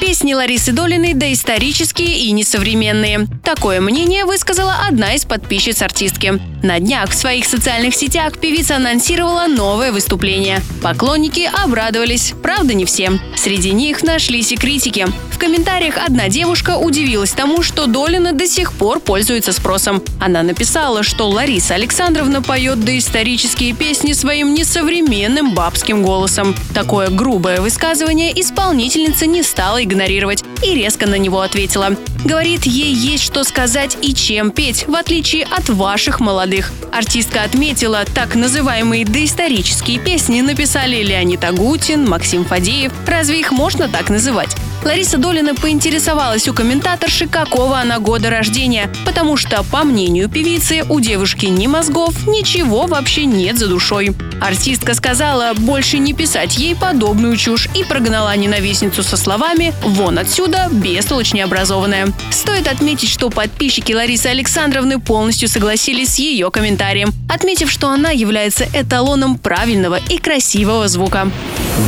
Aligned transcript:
Песни 0.00 0.34
Ларисы 0.34 0.72
Долиной 0.72 1.14
доисторические 1.14 2.18
и 2.18 2.32
несовременные. 2.32 3.26
Такое 3.42 3.80
мнение 3.80 4.26
высказала 4.26 4.74
одна 4.86 5.14
из 5.14 5.24
подписчиц 5.24 5.80
артистки. 5.80 6.38
На 6.62 6.78
днях 6.80 7.10
в 7.10 7.14
своих 7.14 7.46
социальных 7.46 7.94
сетях 7.94 8.38
певица 8.38 8.76
анонсировала 8.76 9.46
новое 9.46 9.92
выступление. 9.92 10.60
Поклонники 10.82 11.48
обрадовались, 11.64 12.34
правда 12.42 12.74
не 12.74 12.84
все. 12.84 13.12
Среди 13.36 13.72
них 13.72 14.02
нашлись 14.02 14.52
и 14.52 14.56
критики. 14.56 15.06
В 15.30 15.38
комментариях 15.38 15.98
одна 15.98 16.28
девушка 16.28 16.78
удивилась 16.78 17.32
тому, 17.32 17.62
что 17.62 17.86
Долина 17.86 18.32
до 18.32 18.46
сих 18.46 18.72
пор 18.72 19.00
пользуется 19.00 19.52
спросом. 19.52 20.02
Она 20.18 20.42
написала, 20.42 21.02
что 21.02 21.28
Лариса 21.28 21.74
Александровна 21.74 22.40
поет 22.40 22.82
доисторические 22.82 23.74
песни 23.74 24.12
своим 24.12 24.54
несовременным 24.54 25.54
бабским 25.54 26.02
голосом. 26.02 26.54
Такое 26.74 27.10
грубое 27.10 27.60
высказывание 27.60 28.38
исполнительница 28.40 29.26
не 29.26 29.42
стала 29.42 29.84
игнорировать 29.86 30.44
и 30.62 30.74
резко 30.74 31.06
на 31.06 31.16
него 31.16 31.40
ответила. 31.40 31.96
Говорит, 32.24 32.66
ей 32.66 32.92
есть 32.92 33.22
что 33.22 33.44
сказать 33.44 33.96
и 34.02 34.12
чем 34.12 34.50
петь, 34.50 34.86
в 34.86 34.94
отличие 34.94 35.44
от 35.44 35.68
ваших 35.68 36.20
молодых. 36.20 36.72
Артистка 36.92 37.42
отметила, 37.42 38.04
так 38.14 38.34
называемые 38.34 39.04
доисторические 39.04 39.98
песни 39.98 40.40
написали 40.40 41.02
Леонид 41.02 41.44
Агутин, 41.44 42.08
Максим 42.08 42.44
Фадеев. 42.44 42.92
Разве 43.06 43.40
их 43.40 43.52
можно 43.52 43.88
так 43.88 44.10
называть? 44.10 44.56
Лариса 44.84 45.18
Долина 45.18 45.54
поинтересовалась 45.54 46.48
у 46.48 46.54
комментаторши, 46.54 47.26
какого 47.26 47.78
она 47.78 47.98
года 47.98 48.30
рождения, 48.30 48.88
потому 49.04 49.36
что, 49.36 49.64
по 49.64 49.82
мнению 49.82 50.28
певицы, 50.28 50.84
у 50.88 51.00
девушки 51.00 51.46
ни 51.46 51.66
мозгов, 51.66 52.26
ничего 52.26 52.86
вообще 52.86 53.24
нет 53.24 53.58
за 53.58 53.66
душой. 53.66 54.14
Артистка 54.40 54.94
сказала 54.94 55.54
больше 55.54 55.98
не 55.98 56.12
писать 56.12 56.58
ей 56.58 56.74
подобную 56.74 57.36
чушь 57.36 57.68
и 57.74 57.84
прогнала 57.84 58.36
ненавистницу 58.36 59.02
со 59.02 59.16
словами 59.16 59.72
«Вон 59.82 60.18
отсюда, 60.18 60.68
бестолочь 60.70 61.32
необразованная». 61.32 62.08
Стоит 62.30 62.68
отметить, 62.68 63.08
что 63.08 63.30
подписчики 63.30 63.92
Ларисы 63.92 64.26
Александровны 64.26 65.00
полностью 65.00 65.48
согласились 65.48 66.14
с 66.14 66.18
ее 66.18 66.50
комментарием, 66.50 67.10
отметив, 67.28 67.70
что 67.70 67.88
она 67.88 68.10
является 68.10 68.66
эталоном 68.72 69.38
правильного 69.38 69.98
и 70.08 70.18
красивого 70.18 70.88
звука. 70.88 71.30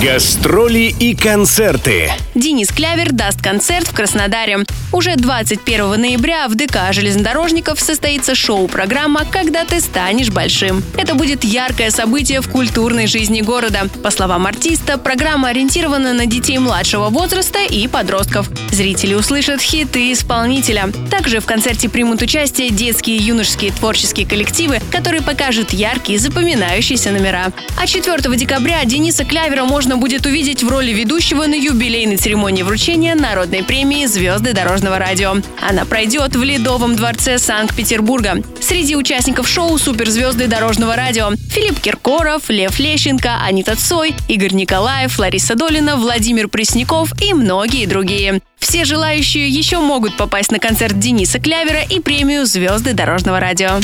Гастроли 0.03 0.95
и 0.99 1.15
концерты. 1.15 2.13
Денис 2.35 2.69
Клявер 2.69 3.13
даст 3.13 3.43
концерт 3.43 3.89
в 3.89 3.95
Краснодаре. 3.95 4.65
Уже 4.91 5.17
21 5.17 6.01
ноября 6.01 6.49
в 6.49 6.55
ДК 6.55 6.93
железнодорожников 6.93 7.79
состоится 7.79 8.35
шоу-программа 8.35 9.27
«Когда 9.31 9.67
ты 9.67 9.81
станешь 9.81 10.31
большим». 10.31 10.83
Это 10.97 11.15
будет 11.15 11.45
яркое 11.45 11.91
событие 11.91 12.41
в 12.41 12.49
культурной 12.49 13.07
жизни 13.07 13.43
города. 13.43 13.89
По 14.03 14.11
словам 14.11 14.47
артиста, 14.47 14.97
программа 14.97 15.49
ориентирована 15.49 16.15
на 16.15 16.25
детей 16.25 16.59
младшего 16.59 17.11
возраста 17.11 17.59
и 17.69 17.87
подростков. 17.87 18.49
Зрители 18.71 19.13
услышат 19.13 19.61
хиты 19.61 20.11
исполнителя. 20.13 20.91
Также 21.11 21.41
в 21.41 21.45
концерте 21.45 21.91
примут 21.91 22.23
участие 22.23 22.71
детские 22.71 23.19
и 23.19 23.23
юношеские 23.23 23.73
творческие 23.73 24.27
коллективы, 24.27 24.81
которые 24.91 25.21
покажут 25.21 25.75
яркие 25.75 26.19
запоминающиеся 26.19 27.11
номера. 27.11 27.53
А 27.79 27.87
4 27.87 28.37
декабря 28.37 28.83
Дениса 28.87 29.27
Клявера 29.27 29.65
можно 29.65 29.99
будет 29.99 30.25
увидеть 30.25 30.63
в 30.63 30.69
роли 30.71 30.93
ведущего 30.93 31.45
на 31.47 31.55
юбилейной 31.55 32.17
церемонии 32.17 32.63
вручения 32.63 33.15
Народной 33.15 33.63
премии 33.63 34.07
«Звезды 34.07 34.55
дорожного 34.79 34.99
радио». 34.99 35.37
Она 35.61 35.85
пройдет 35.85 36.37
в 36.37 36.43
Ледовом 36.43 36.97
дворце 36.97 37.39
Санкт-Петербурга. 37.39 38.43
Среди 38.61 38.97
участников 38.97 39.49
шоу 39.49 39.77
«Суперзвезды 39.79 40.47
дорожного 40.47 40.97
радио» 40.97 41.31
Филипп 41.51 41.81
Киркоров, 41.81 42.49
Лев 42.49 42.79
Лещенко, 42.79 43.43
Анита 43.45 43.77
Цой, 43.77 44.15
Игорь 44.29 44.55
Николаев, 44.55 45.19
Лариса 45.19 45.55
Долина, 45.55 45.97
Владимир 45.97 46.49
Пресняков 46.49 47.13
и 47.21 47.35
многие 47.35 47.87
другие. 47.87 48.41
Все 48.59 48.85
желающие 48.85 49.49
еще 49.49 49.79
могут 49.79 50.17
попасть 50.17 50.51
на 50.51 50.59
концерт 50.59 50.99
Дениса 50.99 51.39
Клявера 51.39 51.83
и 51.83 52.01
премию 52.01 52.45
«Звезды 52.45 52.93
дорожного 52.93 53.41
радио». 53.41 53.81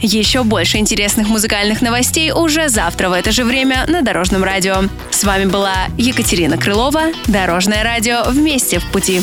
Еще 0.00 0.42
больше 0.42 0.78
интересных 0.78 1.28
музыкальных 1.28 1.80
новостей 1.80 2.30
уже 2.32 2.68
завтра 2.68 3.08
в 3.08 3.12
это 3.12 3.32
же 3.32 3.44
время 3.44 3.84
на 3.88 4.02
Дорожном 4.02 4.44
радио. 4.44 4.84
С 5.10 5.24
вами 5.24 5.46
была 5.46 5.86
Екатерина 5.96 6.58
Крылова, 6.58 7.04
Дорожное 7.26 7.82
радио 7.82 8.22
«Вместе 8.26 8.80
в 8.80 8.84
пути». 8.90 9.22